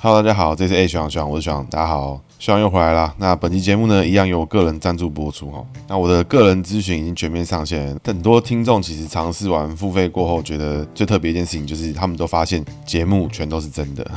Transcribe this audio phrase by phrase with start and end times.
[0.00, 2.20] Hello，大家好，这是 A 学长学长，我是学长，大家好。
[2.38, 3.12] 学长又回来了。
[3.18, 5.60] 那本期节目呢，一样由我个人赞助播出哈。
[5.88, 14.08] 那我的个人咨询已经全面上线，很多听众其实尝试完付费过后，觉得最特别一件事情就是他们都发现节目全都是真的。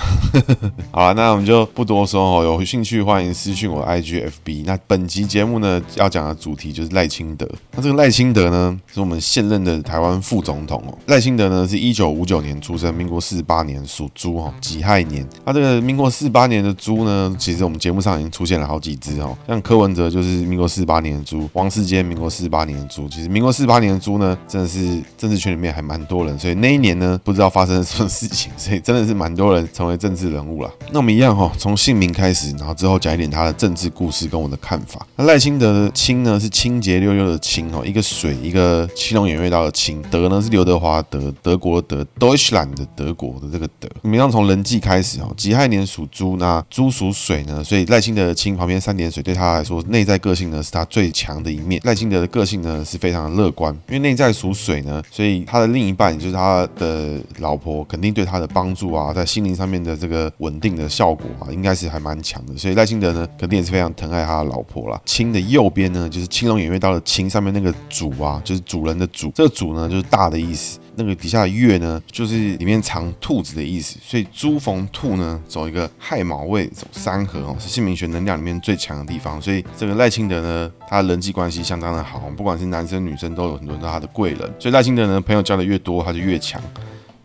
[0.93, 2.43] 好了，那我们就不多说哦。
[2.43, 4.66] 有兴趣欢迎私讯我 IG FB。
[4.67, 7.49] 那本期节目呢，要讲的主题就是赖清德。
[7.71, 10.95] 那这个赖清德呢，是我们现任的台湾副总统哦。
[11.07, 15.27] 赖清德呢，是一九五九年出生，民国四十八年属猪哈，己亥年。
[15.43, 18.11] 那这个民国四八年的猪呢，其实我们节目上。
[18.21, 23.07] 已经出现了好几只哦，像柯文哲就是民国四八年的猪，王世坚民国四八年的猪。
[23.07, 30.70] 其实民国四八年的猪呢，真的是政治圈里面还蛮多人，所以那一年呢，不知道发生了什么事情，所以真的是蛮多人成为政治人物了。
[30.91, 35.08] 那我们一样哈，从姓名开始，然后之后讲一点他的政治故事跟我的看法。
[35.16, 43.88] 那赖清德的清呢是清洁溜溜的清哦，一个水一个青龙偃月刀的清，德呢是刘德华德，德国的德，Deutschland 的德国的这个德。
[44.02, 51.80] 我们要从人际开始哦，己亥年属猪，那猪属水呢，所以赖清德的清旁边三点水对他来说，内在个性呢是他最强的一面。
[51.84, 62.58] 赖清德的个性呢是非常的乐观，因为内在属水呢，所以他的另一半就是他的老婆，肯定对他的帮助啊，在心灵上面的这个稳定的效果啊，应该是还蛮强的。
[62.58, 65.00] 所以赖清德呢，肯定也是非常疼爱他的老婆啦。
[65.06, 70.80] 清的右边呢，就是青龙偃月刀的青，上面那个主啊，就是主人的主，这个主呢就是大的意思。
[70.95, 79.42] 那个底下的月呢，就是里面藏兔子的意思，所以猪逢兔呢，走一个亥卯未，走三合哦，是姓名学能量里面最强的地方。
[79.42, 84.39] 所以这个赖清德呢，他人际关系相当的好，不管是男生女生都有很多人都是他的贵人。
[84.59, 86.61] 所以赖清德呢，朋友交的越多，他就越强。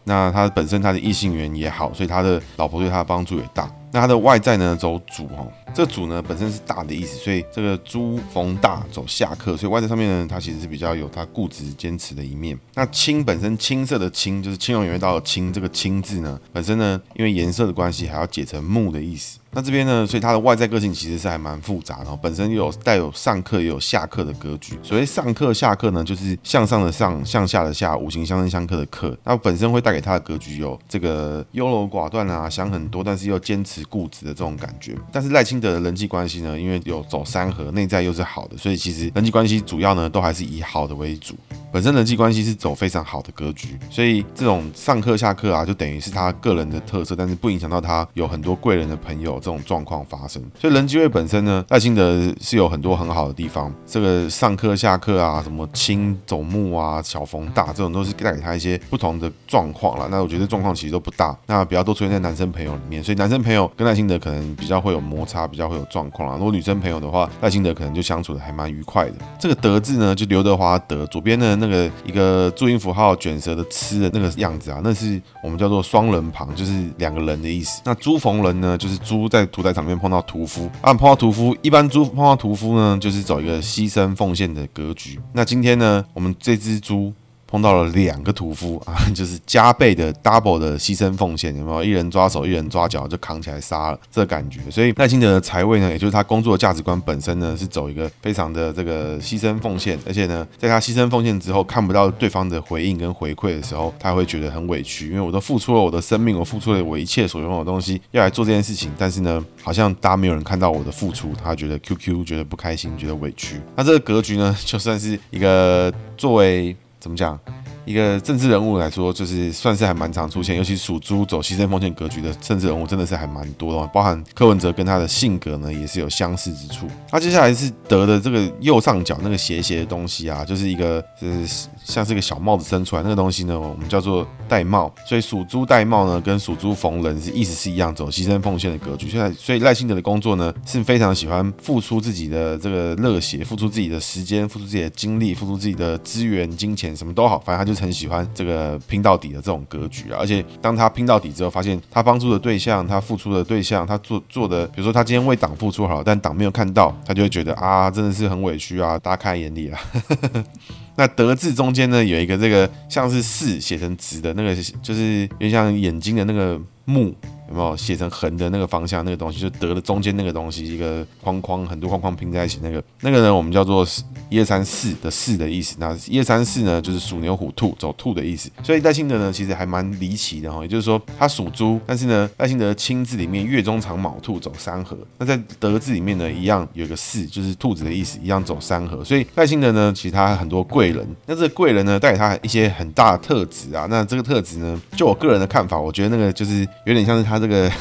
[0.04, 3.68] 那他本身他的异性缘也好，所以他的老婆对他的帮助也大。
[3.96, 12.58] 那它的外在呢，走主哦，这主呢本身是大的意思，所以这个猪逢大走下克，所以外在上面呢，它其实是比较有它固执坚持的一面。
[12.74, 19.38] 那青本身青色的青，就是青龙偃月刀的青，这个青字呢，本身呢因为颜色的关系，还要解成木的意思。
[19.56, 24.78] 那这边呢，所以他的外在个性其实是还蛮复杂的，本身又有带有上课也有下课的格局。
[24.82, 29.16] 所谓上课下课呢，就是向上的上，向下的下，五行相生相克的克。
[29.24, 34.94] 那本身会带给他的格局有这个优柔寡断啊，想很多，但是又坚持固执的这种感觉。
[35.10, 41.34] 但是赖清德的人际关系呢，因为有走三合，内在又是好的，所以其实人际关系主要呢都还是以好的为主。
[41.72, 49.40] 本身人际关系是走非常好的格局，所以这种上课下课啊，就等于是他个人的特色，但是不影响到他有很多贵人的朋友。
[49.46, 53.72] 这种状况发生，所以人机会本身呢，赖清德是有很多很好的地方。
[53.86, 60.08] 这个上课下课啊，什么轻走木啊，小逢大，这种都是带给他一些不同的状况了。
[60.10, 66.34] 那我觉得状况其实都不大，那比较多出现在男生朋友里面，所以男生朋友跟赖清德可能比较会有摩擦，比较会有状况啊。
[66.36, 69.14] 如果女生朋友的话，赖清德可能就相处的还蛮愉快的。
[69.38, 77.80] 这个德字呢，就刘德华德，左边的那个一个注音符号卷舌的吃的那个样子啊，那是我们叫做双人旁，就是两个人的意思。
[77.84, 79.35] 那朱逢人呢，就是猪在。
[79.36, 85.20] 在屠宰场面碰到屠夫啊，碰到屠夫，一般猪碰到屠夫呢，就是走一个牺牲奉献的格局。
[85.34, 87.12] 那今天呢，我们这只猪。
[87.46, 91.84] 碰到了两个屠夫 啊，就是加倍的 double 的牺牲奉献，有没有？
[91.84, 94.60] 一人抓手，一人抓脚，就扛起来杀了，这感觉。
[94.70, 113.60] 所以赖清德的财位呢，也就是他工作的价值观本身呢，是走一个非常的这个牺牲奉献，而且呢，在他牺牲奉献之后，看不到对方的回应跟回馈的时候，他会觉得很委屈，因为我都付出了我的生命，我付出了我一切所拥有的东西，要来做这件事情，但是呢，好像大家没有人看到我的付出，他觉得 QQ，觉得不开心，觉得委屈。
[113.76, 116.74] 那这个格局呢，就算是一个作为。
[117.06, 117.38] 怎么讲？
[117.84, 123.86] 一个政治人物来说，就是算是还蛮常出现，尤其属猪走牺牲奉献格局的政治人物，真的是还蛮多的。
[123.94, 126.88] 包含柯文哲跟他的性格呢，也是有相似之处。
[127.12, 134.92] 那接下来是得的这个右上角那个斜斜的东西啊，就是一个就是像是一个小帽子伸出来那个东西呢，我们叫做戴帽。
[135.06, 139.08] 所以属猪戴帽呢，跟属猪逢人是意思是一样，走牺牲奉献的格局。
[139.08, 146.94] 现在所以赖清德的工作呢，是非常喜欢付出自己的这个热血，付出自己的时间，付出自己的精力，付出自己的资源、金钱。
[146.96, 150.18] 什么都好，反正他就是很喜欢这个拼到底的这种格局啊。
[150.18, 159.78] 而且当他拼到底之后，发现他帮助的对象、他付出的对象、他做做的，比如说他今天为党付出好，但党没有看到，他就会觉得啊，真的是很委屈啊，大家看在眼里啊。
[160.96, 167.14] 那德字中间呢，有一个这个像是“四”写成“直”的那个，就是有点像眼睛的那个“目”。
[167.48, 173.86] 有没有写成横的那个方向那个东西，就得了中间那个东西一个框框，很多框框拼在一起那个那个呢，我们叫做
[174.28, 175.76] 一二三四的四的意思。
[175.78, 178.50] 那一二三四呢，就是鼠牛虎兔走兔的意思。
[178.62, 184.96] 所以赖清德呢，其实还蛮离奇的哈，也就是说他属猪，但是呢，赖清德亲字里面月中藏卯兔走三合。
[185.18, 189.04] 那在德字里面呢，一样有个四，就是兔子的意思，一样走三合。
[189.04, 191.06] 所以赖清德呢，其实他很多贵人。
[191.26, 193.86] 那这个贵人呢，带给他一些很大的特质啊。
[193.88, 197.70] 那这个特质呢，就我个人的看法，我觉得那个就是有点像是他他这个。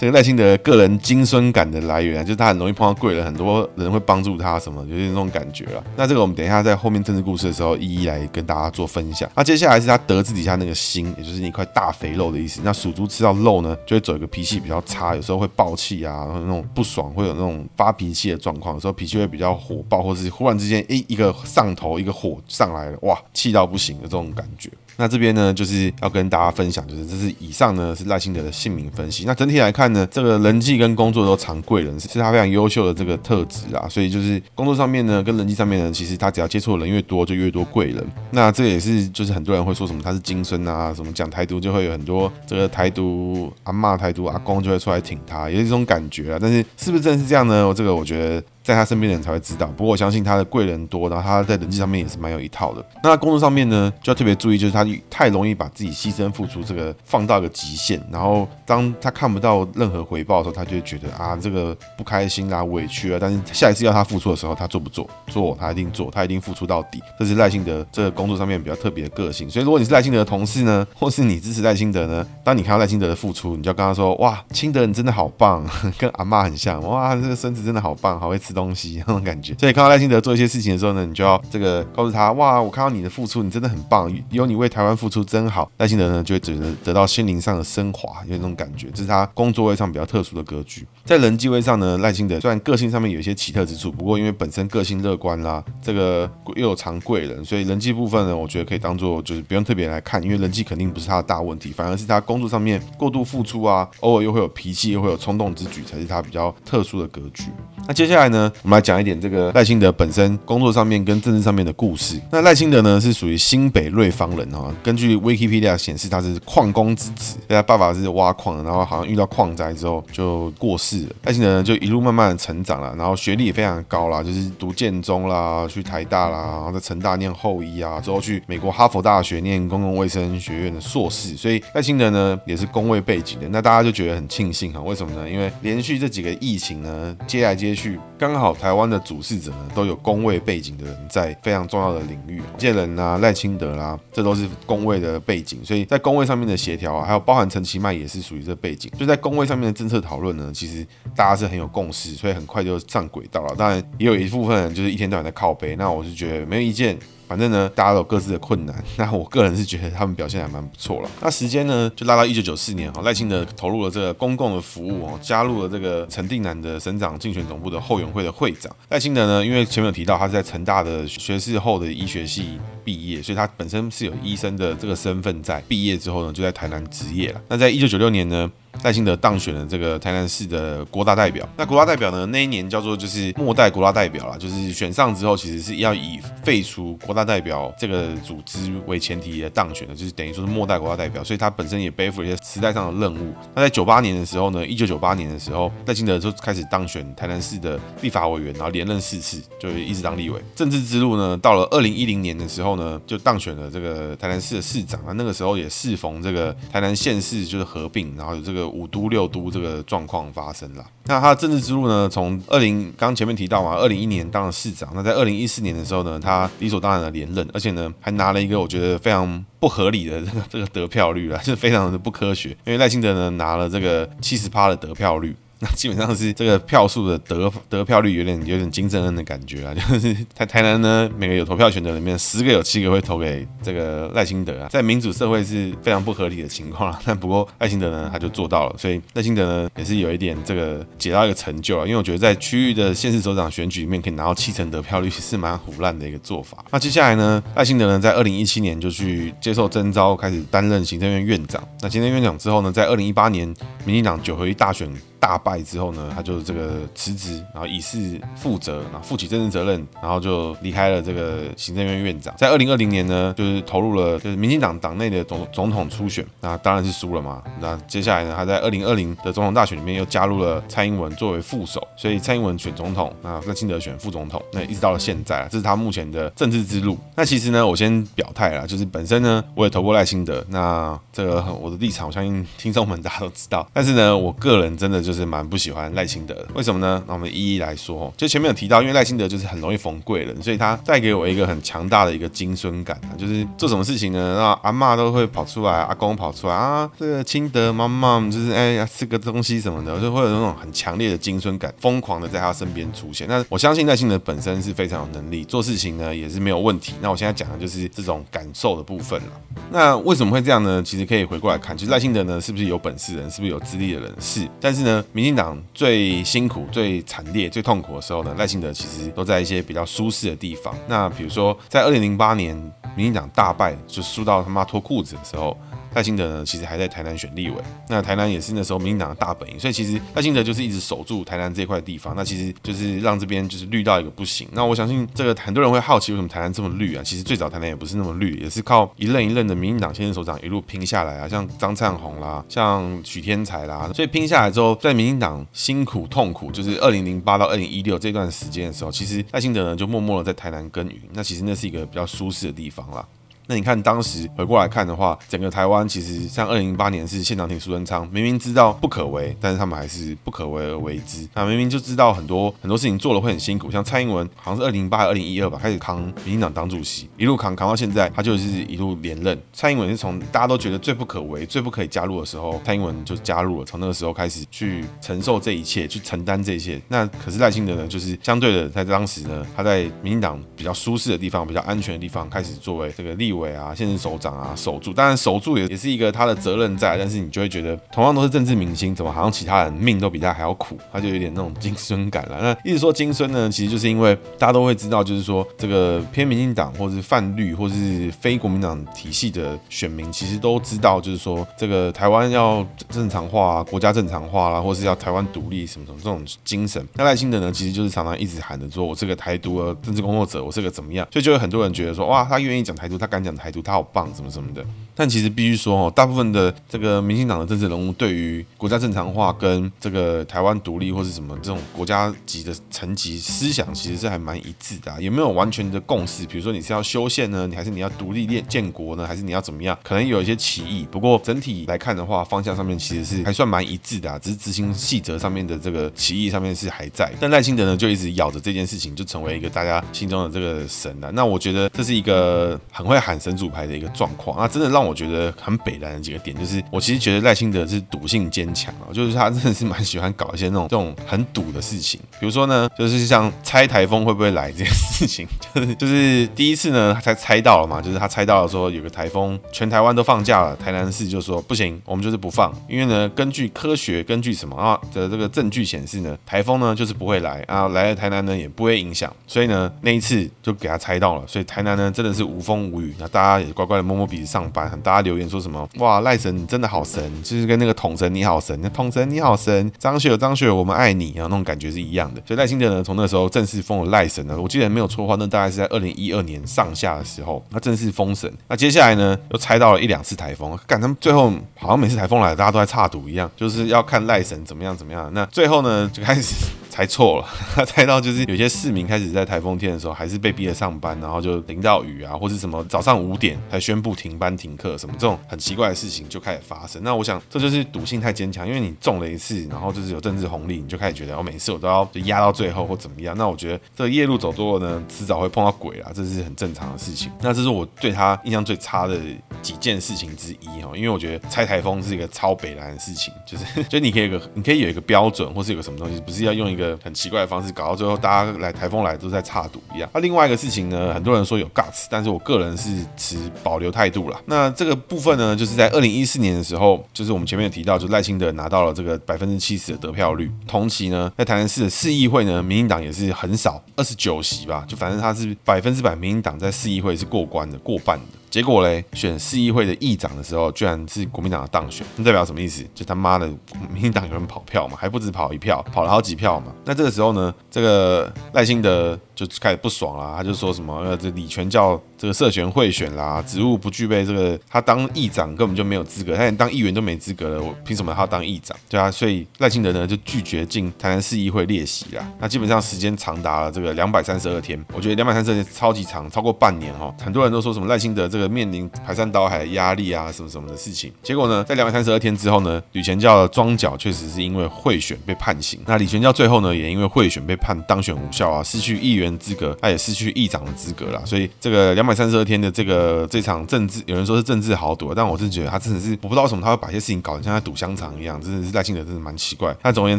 [0.00, 5.82] 这个赖清德个人金孙感的来源，就是他很容易碰到贵人，很多人会帮助他，什么有点那种感觉了。
[5.96, 9.28] 那这个我们等一下在后面政治故事的时候，一一来跟大家做分享。
[9.34, 12.60] 那接下来是他德字底下那个心，也就是一块大肥肉的意思。
[12.62, 24.70] 那属猪吃到肉呢，就会走一个脾气比较差，有时候会爆气啊，然后那种不爽，会有那种发脾气的状况，有时候脾气会比较火爆，或是忽然之间一一个上头一个火上来了，哇，气到不行的这种感觉。
[25.00, 29.22] 那这边呢，就是要跟大家分享，就是这是以上呢是赖清德的姓名分析。
[29.24, 33.88] 那整体来看呢，这个人际跟工作都藏贵人，是他非常优秀的这个特质啊。
[33.88, 38.04] 所以就是工作上面呢，跟人际上面呢，其实他只要接触的人越多，就越多贵人。
[38.32, 46.38] 那这也是就是很多人会说什么他是金孙啊，什么讲台独就会有很多这个台独阿嬷、台独阿公就会出来挺他，也是这种感觉啊。
[46.42, 47.68] 但是是不是真是这样呢？
[47.68, 48.42] 我这个我觉得。
[48.68, 49.66] 在他身边的人才会知道。
[49.68, 52.84] 不过我相信他的贵人多，然后他在人际上面也是蛮有一套的。
[53.02, 63.18] 那他工作上面呢，就要特别注意，就是他太容易把自己牺牲付出这个放到一个极限，然后当他看不到任何回报的时候，他就会觉得啊，这个不开心啦、委屈啊。
[63.18, 65.08] 但是下一次要他付出的时候，他做不做？
[65.28, 67.02] 做，他一定做，他一定付出到底。
[67.18, 69.48] 这是赖清德这个工作上面比较特别的个性。
[69.48, 75.64] 所以如果你是赖清德的同事呢， 或是你支持赖清德呢，当你看到赖清德的付出，你就要跟他说：哇，清德你真的好棒，
[75.96, 76.82] 跟阿嬷很像。
[76.82, 79.54] 哇，这个孙子真的好棒，好会吃东西那种感觉。
[79.58, 85.70] 所以看到赖清德做一些事情的时候呢，你就要这个告诉他，哇，我看到你的付出，你真的很棒，有你为台湾付出真好。
[85.78, 90.86] 赖清德呢就会觉得得到心灵上的升华，有那种感觉，这是他工作位上比较特殊的格局。
[91.04, 107.44] 在人际位上呢，赖清德虽然个性上面有一些奇特之处，不过因为本身个性乐观啦，这个又有藏贵人，所以人际部分呢，我觉得可以当做就是不用特别来看，因为人际肯定不是他的大问题，反而是他工作上面过度付出啊，偶尔又会有脾气，又会有冲动之举，才是他比较特殊的格局。
[107.86, 112.20] 那接下来呢，我们来讲一点这个赖清德本身工作上面跟政治上面的故事。
[112.30, 121.10] 那赖清德呢是属于新北瑞芳人哈，根据 Wikipedia 显示他是矿工之子，他爸爸是挖矿的，然后好像遇到矿灾之后就过世了。
[121.24, 131.36] 赖清德呢就一路慢慢的成长了，然后学历也非常高啦，就是读建中啦，去台大啦，然后在成大念后医啊，之后去美国哈佛大学念公共卫生学院的硕士。
[131.36, 135.28] 所以赖清德呢也是公卫背景的，那大家就觉得很庆幸哈，为什么呢？
[135.28, 150.86] 因为连续这几个疫情呢接来接去，刚刚好台湾的主事者呢都有工位背景的人在非常重要的领域，建仁啊、赖清德啦、啊，这都是工位的背景，所以在工位上面的协调啊，还有包含陈其迈也是属于这背景，就在工位上面的政策讨论呢，其实
[151.16, 153.54] 大家是很有共识，所以很快就上轨道了。
[153.56, 156.98] 当然也有一部分人就是一天到晚在靠背，那我是觉得没有意见。
[157.28, 158.82] 反正呢，大家都有各自的困难。
[158.96, 161.10] 那我个人是觉得他们表现还蛮不错了。
[161.20, 168.74] 那时间呢，就拉到一九九四年哈，赖清德投入了这个公共的服务哦，加入了这个陈定南的省长竞选总部的后援会的会长。
[168.88, 175.62] 赖清德呢，因为前面有提到他是在成大的学士后的医学系毕业，所以他本身是有医生的这个身份在。
[175.68, 177.40] 毕业之后呢，就在台南执业了。
[177.48, 178.50] 那在一九九六年呢，
[178.82, 181.48] 赖清德当选了这个台南市的国大代表。
[181.56, 191.24] 那国大代表呢，那一年叫做就是末代国大代表啦，就是选上之后，其实是要以废除国大代表这个组织为前提的当选的，就是等于说是末代国大代表。
[191.24, 193.34] 所以他本身也背负一些时代上的任务。
[193.54, 200.40] 那在九八年的时候呢，一九九八年的时候，赖清德就开始当选台南市的立法委员，然后连任四次，就一直当立委。
[200.54, 205.12] 政治之路呢，到了二零一零年的时候呢，就当选了这个台南市的市长啊。
[205.12, 208.67] 那个时候也适逢这个台南县市就是合并，然后有这个。
[208.68, 210.84] 五都六都这个状况发生了。
[211.04, 212.08] 那他的政治之路呢？
[212.08, 214.90] 从二零刚前面提到嘛，二零一一年当了市长。
[214.94, 222.50] 那在二零一四年的时候呢，他理所当然的连任，而且呢还拿了一个我觉得非常不合理的 这个这个得票率啊，是非常的不科学。
[222.64, 225.34] 因为赖清德呢拿了这个七十趴的得票率。
[225.60, 237.00] 那基本上是这个票数的得得票率有点有点金正恩的感觉啊， 就是台台南呢，每个有投票权的里面，十个有七个会投给这个赖清德啊，在民主社会是非常不合理的情况啊。
[237.04, 241.84] 但不过赖清德呢，他就做到了，所以赖清德呢也是有一点这个解到一个成就啊。
[241.84, 246.64] 因为我觉得在区域的县市首长选举里面可以拿到七成得票率是蛮唬烂的一个做法。
[246.70, 251.60] 那接下来呢，赖清德呢在二零一七年就去接受征召，开始担任行政院院长。
[251.80, 253.52] 那行政院长之后呢，在二零一八年
[253.84, 254.88] 民进党九合一大选。
[255.20, 262.34] 大败之后呢，他就这个辞职，然后以示负责，然后负起政治责任，然后就离开了这个行政院院长。
[262.36, 267.42] 在二零二零年呢，就是投入了就是民进党党内的总总统初选，那当然是输了嘛。
[267.60, 276.96] 那接下来呢，他在二零二零的总统大选里面又加入了蔡英文作为副手，所以蔡英文选总统，那赖清德选副总统，那一直到了现在，这是他目前的政治之路。
[277.16, 283.68] 那其实呢，我先表态啦，就是本身呢，我也投过赖清德，那这个我的立场，我相信听众们大家都知道。
[283.72, 287.02] 但是呢，我个人真的就是蛮不喜欢赖清德的，为什么呢？
[287.06, 288.12] 那我们一一来说。
[288.14, 303.26] 就前面有提到，因为赖清德就是很容易逢贵人，所以他带给我一个很强大的一个精孙感啊，就是做什么事情呢，那阿嬷都会跑出来，阿公跑出来啊，这个清德妈妈就是哎呀吃个东西什么的，就会有那种很强烈的精孙感，疯狂的在他身边出现。
[303.26, 306.92] 那我相信赖清德本身是非常有能力，做事情呢也是没有问题。
[307.00, 309.28] 那我现在讲的就是这种感受的部分了。
[309.70, 310.82] 那为什么会这样呢？
[310.82, 314.14] 其实可以回过来看，其实赖清德呢是不是有本事人，是不是有资历的人？
[314.20, 314.46] 是。
[314.60, 320.74] 但是呢，民进党最辛苦、最惨烈、最痛苦的时候呢，赖清德其实都在一些比较舒适的地方。
[320.86, 322.54] 那比如说，在二零零八年
[322.96, 325.56] 民进党大败，就输到他妈脱裤子的时候。
[325.98, 327.56] 赖清德呢，其实还在台南选立委，
[327.88, 334.46] 那台南也是那时候民进党的大本营，所以其实赖清德就是一直守住台南这块地方，那其实就是让这边就是绿到一个不行。
[334.52, 337.02] 那我相信这个很多人会好奇，为什么台南这么绿啊？
[337.02, 353.04] 其实最早台南也不是那么绿，也是靠一任一任的民进党先任首长一路拼下来啊，像张灿红啦，像许天财啦，所以拼下来之后，在民进党辛苦痛苦，就是二零零八到二零一六这段时间的时候，其实赖清德呢就默默的在台南耕耘，那其实那是一个比较舒适的地方啦。
[353.50, 361.26] 那你看，当时回过来看的话，整个台湾其实像二零零八年是谢长廷、苏贞昌，明明知道不可为，但是他们还是不可为而为之。
[361.32, 369.40] 那明明就知道很多很多事情做了会很辛苦，像蔡英文好像是二零零八、二零一二吧，开始扛民进党党主席，一路扛扛到现在，他就是一路连任。
[369.54, 376.78] 蔡英文是从大家都觉得最不可为、最不可以加入的时候，蔡英文就加入了，从那个时候开始去承受这一切，去承担这一切。
[376.88, 383.37] 那可是赖清德呢，就是相对的，在当时呢，他在民进党比较舒适的地方、比较安全的地方，开始作为这个立委。
[383.38, 392.38] 委啊，现任首长啊，守住，当然守住也也是一个他的责任在，但是你就会觉得，同样都是政治明星，怎么好像其他人命都比他还要苦，他就有点那种金孙感了。
[392.40, 406.84] 那一直说金孙呢，其实就是因为大家都会知道，就是说这个偏民进党或是泛绿或是非国民党体系的选民，其实都知道，就是说这个台湾要正常化，国家正常化啦，或是要台湾独立什么什么这种精神。
[406.94, 413.27] 那赖清德呢，其实就是常常一直喊着说，我是个台独的政治工作者，我是个怎么样，所以就有很多人觉得说，哇，他愿意讲台独，他敢讲。
[413.28, 414.64] 讲台独，他好棒，什么什么的。
[414.94, 425.00] 但其实必须说哦，大部分的这个民进党的政治人物，对于国家正常化跟这个台湾独立或是什么这种国家级的层级思想，其实是还蛮一致的啊。
[425.00, 426.26] 有没有完全的共识？
[426.26, 429.78] 比如说你是要修宪呢，你还是你要独立建建国呢，还是你要怎么样？
[429.84, 430.84] 可能有一些歧义。
[430.90, 434.18] 不过整体来看的话，方向上面其实是还算蛮一致的啊。
[434.18, 437.12] 只是执行细则上面的这个歧义上面是还在。
[437.20, 441.12] 但赖清德呢，就一直咬着这件事情，就成为一个大家心中的这个神了。
[441.12, 444.36] 那我觉得这是一个很会喊神主牌的一个状况。
[444.38, 482.20] 啊，真的让我觉得很北烂的几个点，就是我其实觉得赖清德是赌性坚强啊，就是他真的是蛮喜欢搞一些那种这种很赌的事情，比如说呢，就是像猜台风会不会来这件事情， 就是就是第一次呢，他才猜到了嘛，就是他猜到了说有个台风，全台湾都放假了，台南市就说不行，我们就是不放，因为呢，根据科学，根据什么啊的这个证据显示呢，台风呢就是不会来啊，来了台南呢也不会影响，所以呢那一次就给他猜到了，所以台南呢真的是无风无雨，那大家也乖乖的摸摸鼻子上班，大家留言说什么哇赖神真的好神，就是跟那个统神你好神，那统神你好神，张学友张学友我们爱你啊那种感觉是一样的。
[482.26, 488.32] 所以赖清德呢从那时候正式封了赖神呢，我记得没有错的话，那大概是在二零一二年上下的时候，那正式封神。
[488.48, 495.10] 那接下来呢又猜到了一两次台风，赶他们最后好像每次台风来大家都在插赌一样，就是要看赖神怎么样怎么样。
[495.14, 496.34] 那最后呢就开始。
[496.78, 506.80] 猜错了， 他猜到就是有些市民开始在台风天的时候还是被逼着上班，然后就淋到雨啊，或是什么早上五点才宣布停班停课，什么这种很奇怪的事情就开始发生。
[506.84, 513.12] 那我想这就是赌性太坚强，因为你中了一次，然后就是有政治红利，你就开始觉得我每次我都要就压到最后或怎么样。
[513.18, 517.10] 那我觉得这夜路走多了呢，迟早会碰到鬼啊，这是很正常的事情。
[517.20, 518.96] 那这是我对他印象最差的
[519.42, 526.67] 几件事情之一哈，因为我觉得猜台风是一个超北蓝的事情，就是 就你可以有个你可以有一个标准，或是有个什么东西，不是要用一个。
[526.82, 529.88] 很奇怪的方式搞到最后，大家来台风来都在插赌一样。
[529.92, 534.20] 那另外一个事情呢，很多人说有 guts，但是我个人是持保留态度啦。
[534.26, 540.30] 那这个部分呢，就是在二零一四年的时候，就是我们前面有提到，就赖清德拿到了这个百分之七十的得票率。
[540.46, 548.17] 同期呢，在台南市的市议会呢，民进党也是很少，二十九席吧，就反正他是百分之百民进党在市议会是过关的，过半的。
[548.30, 552.64] 结果嘞，选市议会的议长的时候，居然是国民党的当选，那代表什么意思？
[552.74, 553.26] 就他妈的，
[553.72, 556.52] 民进党有人跑票嘛，还不止跑一票，跑了好几票嘛。
[556.64, 568.56] 那这个时候呢，这个赖清德就开始不爽了，他就说什么呃，这李全教这个涉嫌贿选啦，职务不具备这个，他当议长根本就没有资格，他连当议员都没资格了，我凭什么他要当议长？
[568.68, 572.06] 对啊，所以赖清德呢就拒绝进台南市议会列席啦。
[572.20, 576.94] 那基本上时间长达了这个两百三十二天，我觉得两百三十二天超级长，超过半年哦。
[577.02, 580.92] 很多人都说什么赖清德这个面临排山倒海的压力啊，什么什么的事情。
[581.02, 585.58] 结果呢，在两百三十二天之后呢，李全教的庄脚确实是因为贿选被判刑。
[585.66, 591.00] 那李全教最后呢，也因为贿选被判当选无效啊，失去议员资格，他也失去议长的资格了。
[591.06, 599.56] 所以这个两百三十二天的这个这场政治，有人说是政治豪赌，但我是觉得他真的是，我不知道为什么他会把一些事情搞得像在赌香肠一样，真的是赖清德真的蛮奇怪。
[599.62, 599.98] 那总而言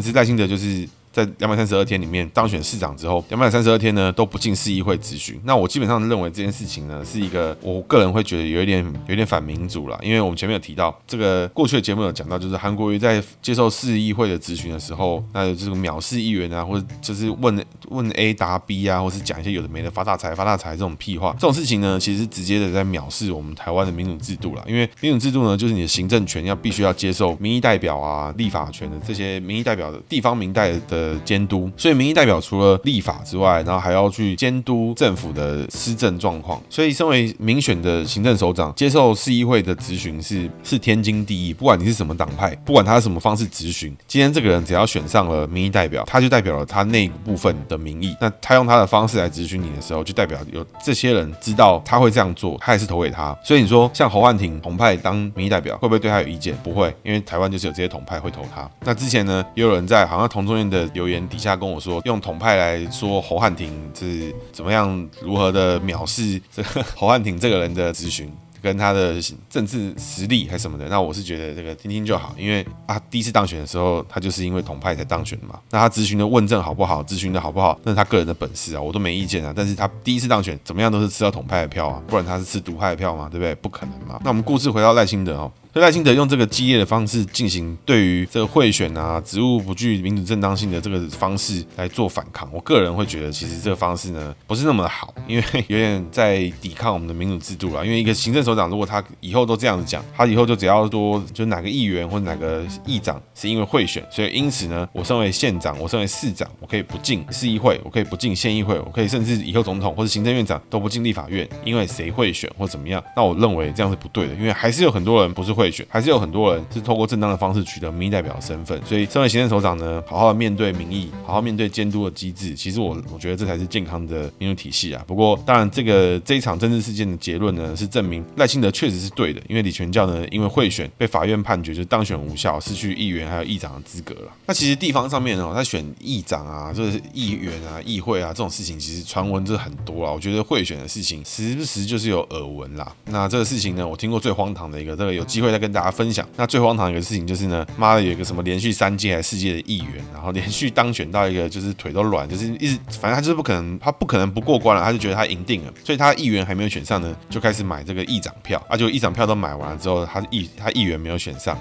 [0.00, 0.86] 之，赖清德就是。
[1.12, 5.40] 在两百三十二天里面当选市长之后，两百三十二天呢都不进市议会质询。
[5.44, 24.64] 那我基本上认为这件事情呢是一个，我个人会觉得有一点有一点反民主了，因为我们前面有提到这个过去的节目有讲到，就是韩国瑜在接受市议会的质询的时候，那有这种藐视议员啊，或者就是问问 A 答 B 啊，或是讲一些有的没的发大财发大财这种屁话，这种事情呢其实直接的在藐视我们台湾的民主制度了。
[24.68, 31.09] 因为民主制度呢就是你的行政权要必须要接受民意代表啊、立法权的这些民意代表的地方民代的。
[31.18, 36.60] 监督，所以民意代表除了立法之外，然后还要去监督政府的施政状况。
[36.68, 41.54] 所以，身为民选的行政首长，接受市议会的质询是是天经地义。
[41.54, 48.14] 不管你是什么党派，不管他是什么方式质询，今天这个人只要选上了民意代表，他就代表了他那部分的民意。
[48.20, 53.36] 那他用他的方式来质询你的时候，就代表有这些人知道他会这样做，他也是投给他。
[53.44, 56.56] 所以你说，像侯汉廷同派当民意代表，会不会对他有意见？
[56.62, 58.68] 不会，因为台湾就是有这些统派会投他。
[58.84, 60.89] 那之前呢，也有人在好像同中院的。
[60.92, 68.30] 留言底下跟我说，用统派来说侯汉廷是怎么样，如何的藐视这个侯汉廷这个人的咨询，
[68.62, 69.14] 跟他的
[69.48, 70.88] 政治实力还什么的。
[70.88, 75.58] 那我是觉得这个听听就好，因为他第一次当选的时候，他就是因为统派才当选的嘛。
[75.70, 79.52] 那他咨询的问政好不好，咨询的好不好，那是他个人的本事啊，我都没意见啊。
[79.54, 83.28] 但是他第一次当选，怎么样都是吃到统派的票啊，不然他是吃独派的票吗？
[83.30, 83.54] 对不对？
[83.54, 84.20] 不可能嘛。
[84.22, 85.50] 那我们故事回到赖清德哦。
[85.72, 97.86] 所以赖清德用这个激烈的方式进行对于这个贿选啊、职务不具民主正当性的这个方式来做反抗，我个人会觉得其实这个方式呢不是那么的好，因为有点在抵抗我们的民主制度了。
[97.86, 113.00] 因为一个行政首长如果他以后都这样子讲，他以后就只要说就哪个议员或哪个议长是因为贿选，所以因此呢，我身为县长，我身为市长，我可以不进市议会，我可以不进县议会，我可以甚至以后总统或者行政院长都不进立法院，因为谁贿选或怎么样？
[113.14, 115.59] 那我认为这样是不对的，因为还是有很多人不是。
[115.60, 125.04] 贿选还是有很多人是透过正当的方式取得民意代表的身份，所以身为行政首长呢，好好的面对民意，好好面对监督的机制，其实我我觉得这才是健康的民主体系啊。
[125.06, 134.32] 不过当然，这个这一场政治事件的结论呢，是证明赖清德确实是对的，因为李全教呢，因为贿选被法院判决就当选无效，失去议员还有议长的资格了。
[134.46, 140.10] 那其实地方上面呢，他选议长啊，就是议员啊、议会啊这种事情，其实传闻就很多啊。
[140.10, 142.90] 我觉得贿选的事情时不时就是有耳闻啦。
[143.04, 145.49] 那这个事情呢，我听过最荒唐的一个，这个有机会。
[145.50, 161.58] 再跟大家分享，那最荒唐一个事情就是呢，妈的有一个什么连续三届还是四届的议员，然后连续当选到一个就是腿都软，就是一直反正他就是不可能，他不可能不过关了，他就觉得他赢定了，所以他议员还没有选上呢，就开始买这个议长票，啊，就议长票都买完了之后，他议他议员没有选上，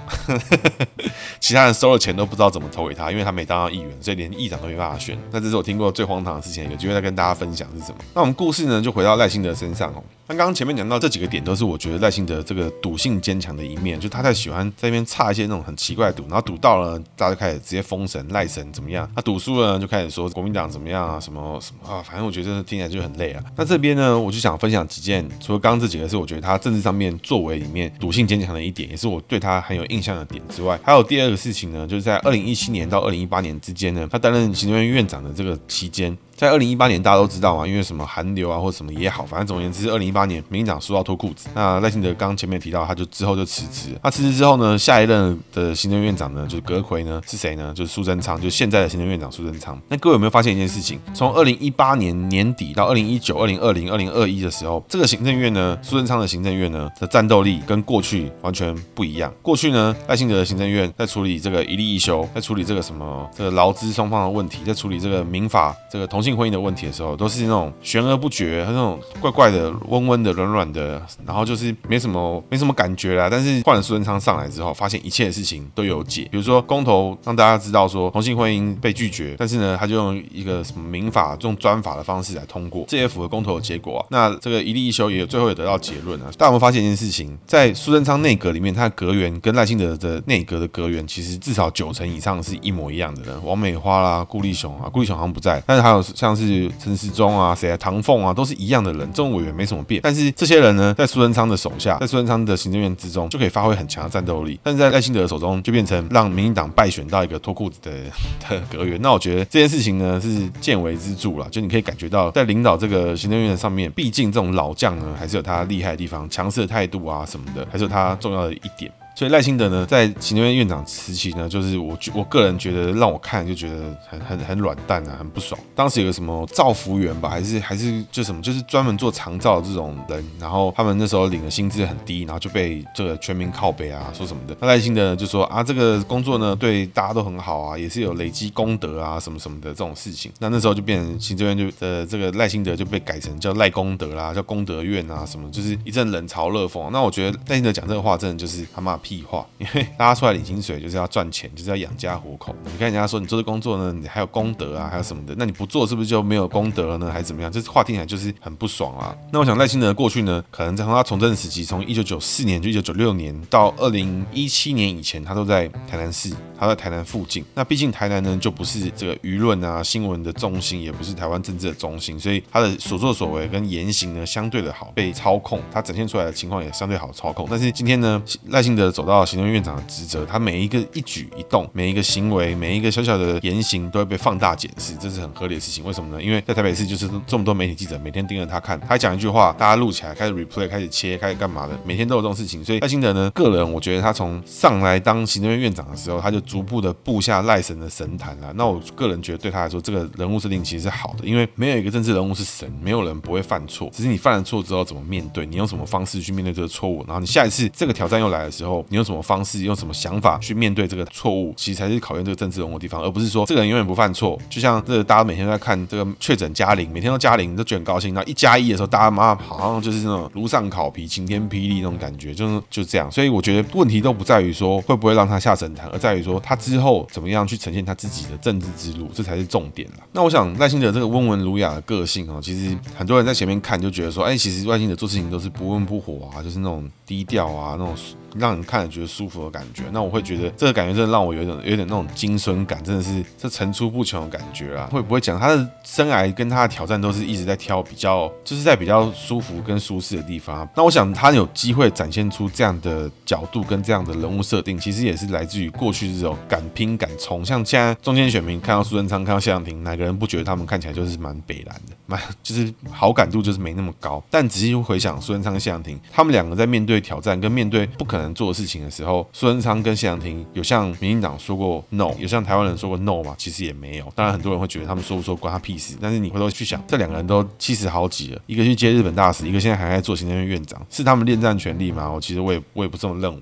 [1.40, 5.18] 其他人收了钱都不知道怎么投给他，因为他没当到议员，所以连议长都没办法选。
[5.32, 7.98] 那这是我听过最荒唐的事情，有机会再跟大家分享是什么。
[8.14, 10.04] 那我们故事呢，就回到赖清德身上哦。
[10.28, 19.10] 那刚刚前面讲到这几个点，都是我觉得赖清德这个赌性坚强的一面，就他太喜欢在那边插一些那种很奇怪的赌，然后赌到了，大家就开始直接封神赖神怎么样？
[19.16, 23.44] 他赌输了，就开始说国民党怎么样啊，什么什么啊，反正我觉得听起来就很累啊。
[23.56, 36.18] 那这边呢，我就想分享几件，除了刚刚这几个是我觉得他政治上面作为里面赌性坚强的一点，也是我对他很有印象的点之外，还有第二个事情呢，就是在二零一七年到二零一八年之间呢，他担任行政院院长的这个期间。
[36.40, 41.50] 在二零一八年，大家都知道嘛，因为什么韩流啊，或者什么也好，反正总而言之，二零一八年民进党输到脱裤子。
[41.54, 43.94] 那赖清德刚前面提到，他就之后就辞职。
[44.02, 47.74] 那辞职之后呢，下一任的行政院长呢，就是阁揆呢，是谁呢？
[47.76, 49.78] 就是苏贞昌，就是现在的行政院长苏贞昌。
[49.90, 50.98] 那各位有没有发现一件事情？
[51.14, 59.30] 从二零一八年年底到二零一九、二零二零、二零二一的时候，这个行政院呢，苏贞昌的行政院呢的战斗力跟过去完全不一样。
[59.42, 73.28] 过去呢，赖清德的行政院在处理这个一例一休，在处理这个什么这个劳资双方的问题，在处理这个民法这个同性性婚姻的问题的时候，都是那种悬而不决，那种怪怪的、温温的、软软的，然后就是没什么没什么感觉啦。
[73.30, 76.28] 但是换了苏贞昌上来之后，发现一切的事情都有解。
[76.32, 84.06] 比如说公投让大家知道说同性婚姻被拒绝，但是呢，他就用一个什么民法这种专法的方式来通过，这也符合公投的结果啊。
[84.10, 86.30] 那这个一例一休也有最后也得到结论啊。
[86.38, 93.44] 但我们发现一件事情，在苏贞昌内阁里面，他的阁员跟赖清德的内阁的阁员，其实至少九成以上是一模一样的人。
[93.44, 99.08] 王美花啦、顾立雄啊，顾立雄好像不在，但是还有像是陈时中啊、谁啊、唐凤啊，都是一样的人。
[99.14, 104.60] 这种委员没什么变，但是这些人呢，在苏贞昌的手下，在苏贞昌的行政院之中，就可以发挥很强的战斗力。
[104.62, 107.92] 但是在赖清德的手中，就变成让民进党败选到一个脱裤子的
[108.50, 109.02] 的阁员。
[109.02, 118.92] 那我觉得这件事情呢，是见微知著了，就你可以感觉到，在领导这个行政院上面，毕竟这种老将呢，还是有他厉害的地方，强势的态度啊什么的，还是有他重要的一点。
[119.20, 125.60] 所以赖清德呢，在行政院院长时期呢，就是我我个人觉得让我看就觉得很很很软蛋啊，很不爽。
[125.76, 134.56] 当时有个什么造福员吧，还是还是就什么，就是专门做长照的这种人，然后他们那时候领的薪资很低，然后就被这个全民靠北啊，说什么的。
[134.62, 140.32] 那赖清德就说啊，这个工作呢对大家都很好啊，也是有累积功德啊，什么什么的这种事情。
[140.40, 146.90] 那那时候就变成行政院就呃这个赖清德就被改成叫赖功德啦，叫功德院啊什么，就是一阵冷嘲热讽。
[146.92, 152.56] 那我觉得赖清德讲这个话真的就是他妈屁话， 因为大家出来领薪水就是要赚钱，就是要养家糊口。
[152.64, 155.34] 你看人家说你做的工作呢，你还有功德啊，还有什么的？
[155.36, 157.12] 那你不做是不是就没有功德了呢？
[157.12, 157.52] 还是怎么样？
[157.52, 159.16] 这话听起来就是很不爽啊。
[159.34, 167.44] 那我想赖清德过去呢，可能在从他从政时期，从一九九四年就一九九六年到二零一七年以前，他都在台南市，他在台南附近。
[167.56, 177.48] 那毕竟台南呢，就不是这个舆论啊、新闻的中心，也不是台湾政治的中心，所以他的所作所为跟言行呢，相对的好被操控，他展现出来的情况也相对好操控。
[177.50, 185.86] 但是今天呢，赖清德走到行政院长的职责，他每一个一举一动，每一个行为，每一个小小的言行，都会被放大检视，这是很合理的事情。
[185.86, 186.22] 为什么呢？
[186.22, 192.62] 因为在台北市就是这么多媒体记者每天盯着他看，他讲一句话，大家录起来，开始 replay，开始切，开始干嘛的，每天都有这种事情。
[192.62, 198.52] 所以赖清德呢，个人我觉得他从上来当行政院院长的时候，他就逐步的布下赖神的神坛了。
[198.58, 210.20] 那我个人觉得对他来说，这个人物设定其实是好的，因为没有一个政治人物是神，没有人不会犯错，只是你犯了错之后怎么面对，你用什么方式去面对这个错误，然后你下一次这个挑战又来的时候，你用什么方式，用什么想。
[210.20, 214.38] 法去面对这个错误，其实才是考验这个政治人物的地方，而不是说这个人永远不犯错。
[214.50, 218.14] 就像这大家每天都在看这个确诊加零，每天都加零，都觉得很高兴。
[218.14, 223.10] 那一加一的时候，大家妈好像就是那种炉上烤皮、晴天霹雳那种感觉，就是就这样。
[223.10, 229.98] 所以我觉得问题都不在于说会不会让他下神坛，而在于说他之后怎么样去呈现他自己的政治之路，这才是重点了。
[230.12, 237.96] 那我想赖清德这个温文儒雅的个性哦，其实很多人在前面看就觉得说，哎，其实赖清德做事情都是不温不火啊，就是那种低调啊，那种。
[238.38, 244.88] 让人看了觉得舒服的感觉，那我会觉得这个感觉真的让我有一种有点那种精神感，真的是这层出不穷的感觉啊！
[244.92, 250.68] 会不会讲他的生涯跟他的挑战都是一直在挑比较，就是在比较舒服跟舒适的地方。
[250.76, 257.44] 那我想他有机会展现出这样的角度跟这样的人物设定，其实也是来自于过去这种敢拼敢冲。
[257.44, 264.24] 像现在中间选民看到苏贞昌，看到谢长廷，哪个人不觉得他们看起来就是蛮北蓝的，蛮就是好感度就是没那么高。
[264.30, 273.36] 但仔细回想苏贞昌跟谢长廷，他们两个在面对挑战跟面对不可能做的事情的时候，苏贞昌跟谢长廷有向民进党说过 no，有向台湾人说过 no 吗？
[273.38, 274.12] 其实也没有。
[274.16, 275.96] 当然，很多人会觉得他们说不说关他屁事。
[276.02, 282.12] 但是你回头去想，这两个人都七十好几了，一个去接日本大使，一个现在还在做行政院院长，是他们恋战权力吗？
[282.12, 283.42] 我其实我也我也不这么认为。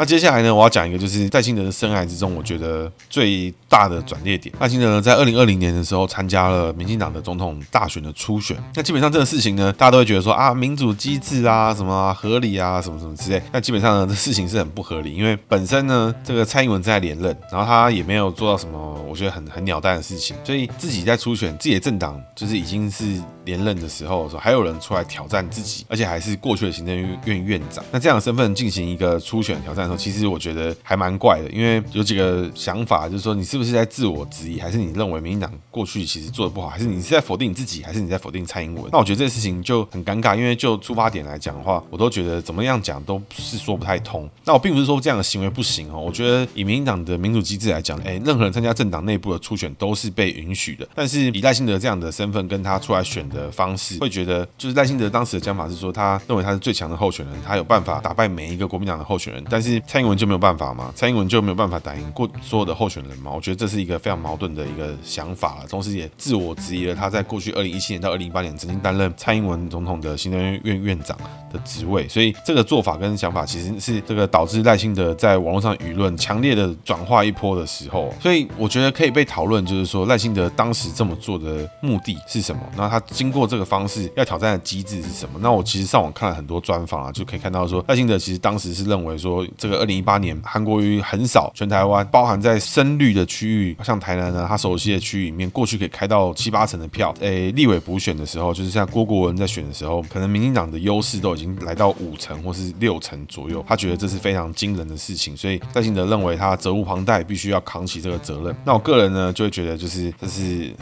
[0.00, 4.50] 那接下来呢，我要讲一个，就是赖清德的生涯之中，我觉得最大的转捩点。
[4.58, 8.56] 赖清德呢，在二零二零年的时候参加了民进党的总统大选的初选。
[8.74, 13.42] 那基本上这个事情呢，大家都会觉得说啊，民主机制啊，什么合理啊，什么什么之类。
[13.52, 23.04] 那基本上呢，这事情是很不合理，因为本身呢，这个蔡英文正在连任，然后他也没有做到什么，我觉得很很鸟蛋的事情，所以自己在初选，自己的政党就是已经是
[23.44, 27.84] 连任的时候，说还有人出来挑战自己，而且还是过去的行政院院长。
[27.90, 29.96] 那这样的身份进行一个初选挑战的时候。
[29.96, 38.84] 其实我觉得还蛮怪的，因为有几个想法，就是说你是不是在自我质疑，还是你认为民进党过去其实做的不好，还是你是在否定你自己，还是你在否定蔡英文？
[38.90, 44.28] 那我觉得这事情就很尴尬，因为就出发点来讲的话，我都觉得怎么样讲都是说不太通。
[44.44, 50.88] 那我并不是说这样的行为不行哦，我觉得以民进党的民主机制来讲，哎，任何人参加政党内部的初选都是被允许的。
[50.94, 60.92] 但是以赖清德这样的身份跟他出来选的的方式，会觉得就是赖清德当时的讲法是说，他认为他是最强的候选人，他有办法打败每一个国民党的候选人，但是蔡英文就没有办法吗？
[60.94, 63.30] 蔡英文就没有办法打赢过所有的候选人吗？
[63.34, 71.16] 我觉得这是一个非常矛盾的一个想法，同时也自我质疑了他在过去二零一七年到二零一八年曾经担任蔡英文总统的行政院院院长
[71.52, 82.62] 的职位，所以这个做法跟想法其实是这个导致赖清德在网络上舆论强烈的转化一波的时候，所以我觉得可以被讨论，就是说赖清德当时这么做的目的是什么？
[82.76, 85.38] 那他经过这个方式要挑战的机制是什么？
[85.42, 97.14] 那我其实上网看了很多专访啊，就可以看到说赖清德其实当时是认为说，这个二零一八年韩国瑜很少全台湾，包含在深绿的区域，像台南呢，他熟悉的区域里面，过去可以开到七八成的票。
[97.20, 108.56] 诶，立委补选的时候，就是像郭国文在选的时候，可能民进党的优势都已经来到五成或是六成左右，他觉得这是非常惊人的事情，所以赖清德认为他责无旁贷，必须要扛起这个责任。
[108.64, 110.74] 那我个人呢，就会觉得就是这是。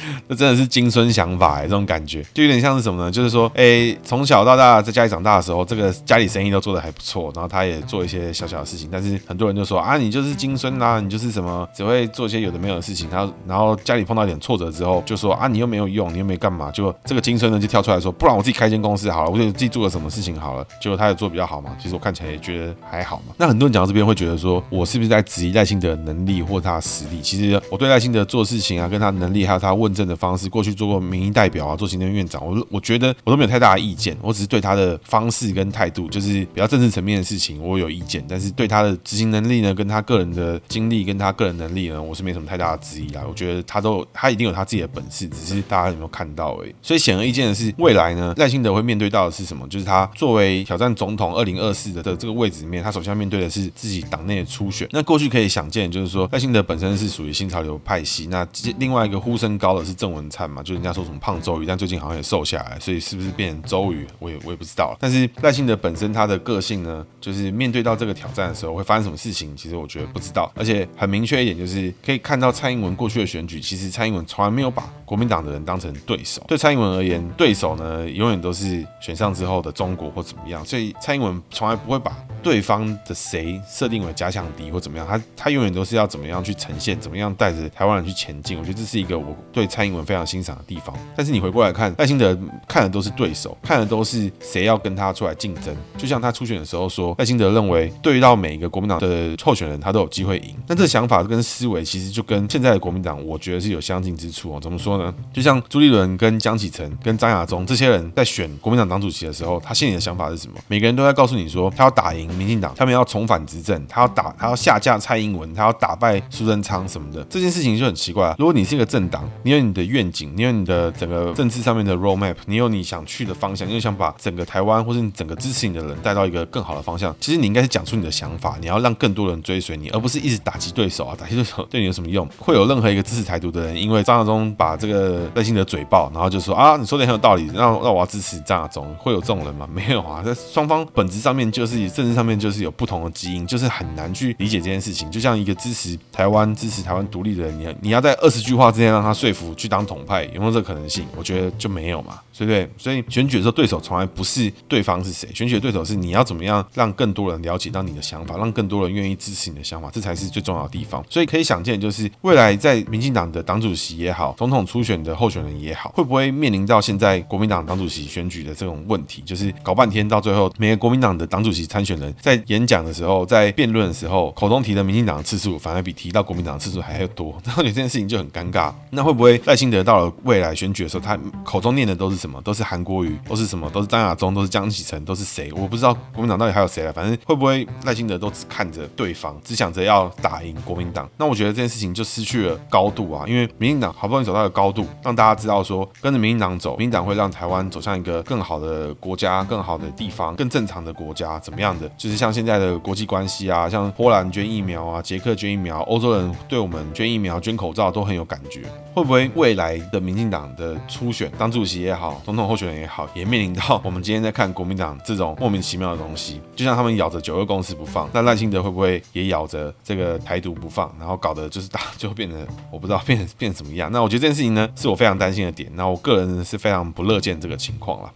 [0.28, 3.10] 这真的是金孙想法哎，这种感觉就有点像是什么呢？
[3.10, 13.08] 就是说，哎，从小到大在家里长大的时候，这个家里生意都做得还不错，然后他也做一些小小的事情，但是很多人就说啊，你就是金孙啦，你就是什么只会做一些有的没有的事情。
[13.10, 20.66] 然后，然后家里碰到一点挫折之后，就说啊，你又没有用，你又没干嘛，就这个金孙呢就跳出来说，不然我自己开间公司好了，我就自己做了什么事情好了。
[20.80, 23.34] 结果他也做比较好嘛，其实我看起来也觉得还好嘛。
[23.36, 27.20] 那很多人讲到这边会觉得说，我是不是在质疑赖清德能力或他的实力？
[27.22, 30.76] 其实我对赖清德做事情啊，跟他能力还有他问政的方式，过去。
[30.76, 38.22] 做过民意代表啊，做行政院长，我我觉得我都没有太大的意见，我只是对他的方式跟态度，就是比较政治层面的事情，我有意见。
[38.28, 43.22] 但是对他的执行能力呢，跟他个人的经历，跟他个人能力呢，我是没什么太大的质疑啦。
[43.26, 46.74] 我觉得他都他一定有他自己的本事，只是大家有没有看到而已。
[46.82, 49.66] 所以显而易见的是，未来呢，赖清德会面对到的是什么？
[49.68, 54.86] 就是他作为挑战总统二零二四的的这个位置里面，他首先要面对的是自己党内的初选。
[54.90, 58.46] 那过去可以想见，就是说赖清德本身是属于新潮流派系，那
[58.78, 61.36] 另外一个呼声高的是郑文灿嘛，就人家说什么胖。
[61.40, 64.96] 周瑜，但最近好像也瘦下来，所以是不是变成周瑜，我也我也不知道。
[64.98, 70.50] 但是赖清德本身他的个性呢，就是面对到这个挑战的时候会发生什么事情，其实我觉得不知道。
[70.56, 76.42] 而且很明确一点，就是可以看到蔡英文过去的选举，其实蔡英文从来没有把国民党的人当成对手。
[76.48, 80.64] 对蔡英文而言，对手呢永远都是选上之后的中国或怎么样。
[80.64, 88.58] 所以蔡英文从来不会把对方的谁设定为假想敌或怎么样，他他永远都是要怎么样去呈现，怎么样带着台湾人去前进。
[88.58, 90.94] 我觉得这是一个我对蔡英文非常欣赏的地方。
[91.16, 92.36] 但是你回过来看，赖清德
[92.68, 95.74] 看的都是对手，看的都是谁要跟他出来竞争。
[95.96, 100.54] 就像他初选的时候说，赖清德认为对到每一个国民党的候选人，他都有机会赢。
[100.66, 104.60] 那这想法跟思维其实就跟现在的国民党，我觉得是有相近之处哦。
[104.60, 105.14] 怎么说呢？
[105.32, 110.54] 就像朱立伦跟江启臣跟张亚中这些人在选国民党党主席的时候，他心里的想法是什么？
[110.68, 117.24] 每个人都在告诉你说，他要打赢民进党，他们要重返执政，他要打，他要下架蔡英文，他要打败苏贞昌什么的。
[117.24, 118.34] 这件事情就很奇怪。
[118.38, 121.56] 如果你是一个政党，你有你的愿景，你有你的整个政治。
[121.66, 127.12] 上面的 roadmap，你有你想去的方向，你想把整个台湾或是你整个支持你的人带到一个更好的方向。
[127.18, 131.16] 其实你应该是讲出你的想法，你要让更多人追随你，而不是一直打击对手啊！
[131.18, 132.24] 打击对手对你有什么用？
[132.38, 139.68] 会有任何一个支持台独的人，因为张亚中把这个赖清德嘴爆，然后就说啊，你说的很有道理，那那我要支持张亚中，会有这种人吗？
[139.72, 140.22] 没有啊！
[140.22, 145.10] 在双方本质上面就是政治上面就是有不同的基因，就是很难去理解这件事情。
[145.10, 151.06] 就像一个支持台湾、支持台湾独立的人，你要你要在二十句话之间让他说服去当统派，有没有这个可能性？
[151.16, 151.46] 我觉得。
[151.58, 152.68] 就没有嘛，对不对？
[152.76, 161.04] 所以选举的时候，对手从来不是对方是谁，选举的对手是你要怎么样让更多人了解到你的想法，让更多人愿意支持你的想法，这才是最重要的地方。
[161.08, 169.22] 所以可以想见，就是未来在民进党的党主席也好，总统初选的候选人也好，会不会面临到现在国民党党主席选举的这种问题？
[169.24, 178.72] 就是搞半天到最后，每个国民党的党主席参选人在演讲的时候，在辩论的时候，口中提的民进党的次数反而比提到国民党的次数还要多， 然后你这件事情就很尴尬。
[178.90, 182.40] 那会不会赖清德到了未来选举的时候，他口中念的都是什么？
[182.42, 183.70] 都是韩国瑜，都是什么？
[183.70, 185.52] 都是张亚中，都是江启臣，都是谁？
[185.52, 186.92] 我不知道国民党到底还有谁了。
[186.92, 191.08] 反正会不会赖清德都只看着对方，只想着要打赢国民党？
[191.16, 193.24] 那我觉得这件事情就失去了高度啊！
[193.28, 201.88] 因为民进党好不容易走到了高度，让大家知道说跟着民进党走，民进党会让台湾走向一个更好的国家、更好的地方、更正常的国家，怎么样的？
[201.96, 208.62] 就是像现在的国际关系啊，像波兰捐疫苗啊，捷克捐疫苗，欧洲人对我们捐疫苗、捐口罩都很有感觉。
[208.94, 223.90] 会不会未来的民进党的初选，当主席也好，总统候选人也好，也面临到我们今天在看国民党这种莫名其妙的东西，就像他们咬着九二共识不放，那赖清德会不会也咬着这个台独不放，然后搞得就是大最后变得我不知道变成变成怎么样？
[223.92, 225.70] 那我觉得这件事情呢，是我非常担心的点。
[225.74, 228.12] 那我个人是非常不乐见这个情况了。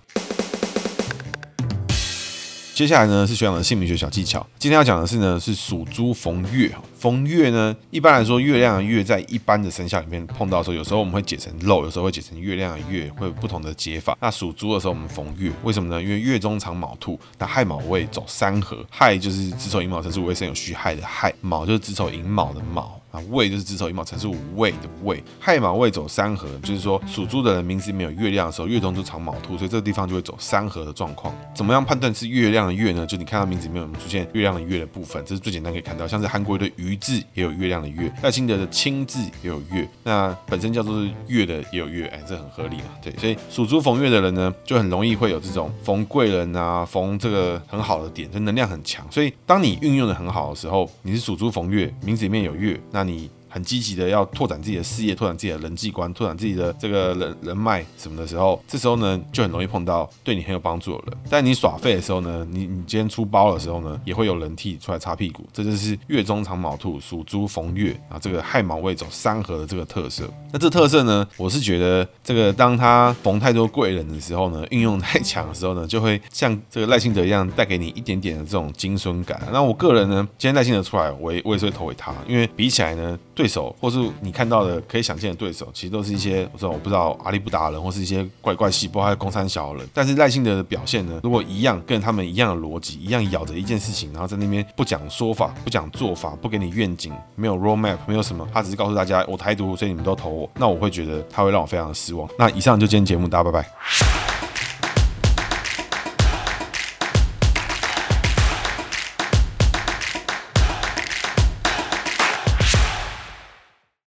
[2.75, 14.15] 接下来呢是学长的姓名学小技巧，今天要讲的是呢是属猪逢月逢月呢，一般来说，月亮的月在一般的生肖里面碰到的时候，有时候我们会解成漏，有时候会解成月亮的月，会有不同的解法。
[14.21, 16.03] 那属猪的时候，我们逢月，为什么呢？
[16.03, 23.01] 因为月中藏卯兔，那亥卯未走三合，亥就是子丑寅卯辰巳午未申酉戌亥的亥，卯就是子丑寅卯的卯。
[23.11, 31.35] 啊，未就是子丑寅卯辰巳午未的未，亥卯未走三合，就是说属猪的人名字里面有月亮的时候，月中就藏卯兔，所以这个地方就会走三合的状况。
[31.53, 33.05] 怎么样判断是月亮的月呢？
[33.05, 36.07] 就你看到名字里面有出现月亮的月的部分，这是最简单可以看到。
[36.07, 42.85] 像是韩国的余字也有月亮的月，赖清德的清字也有月，那本身叫做是月的也有月，哎，这很合理嘛。
[43.00, 49.07] 对，所以属猪逢月的人呢，就很容易会有这种逢贵人啊，逢这个很好的点，就能量很强。
[49.09, 53.31] 所以当你运用的很好的时候，你是属猪逢月，名字里面有月，那你。
[53.51, 61.19] 很积极的要拓展自己的事业，拓展自己的人际观，拓展自己的这个人人脉什么的时候，这时候呢就很容易碰到对你很有帮助的人。
[61.29, 65.45] 但你耍废的时候呢，你你今天出包的时候呢，也会有人替出来擦屁股。
[65.53, 70.31] 这就是月中藏卯兔，属猪逢月啊，这个亥卯未走三合的这个特色。
[70.53, 79.41] 那这特色呢，我是觉得这个当他逢太多贵人的时候呢，运用太强的时候呢，就会像这个赖清德一样，带给你一点点的这种金孙感。
[79.53, 83.19] 那我个人呢，今天赖清德出来，我也我也是会投给他，因为比起来呢。
[83.40, 89.88] 对手，或是你看到的可以想见的对手，其实都是一些我知道我不知道阿里不达人，或是一些怪怪细胞还有公三小人。
[89.94, 102.29] 但是赖清德的表现呢，如果一样跟他们一样的逻辑，一样咬着一件事情，然后在那边不讲说法，不讲做法，不给你愿景，没有 roadmap，没有什么，他只是告诉大家我台独，所以你们都投我，那我会觉得他会让我非常的失望。
[102.38, 104.30] 那以上就今天节目，大家拜拜。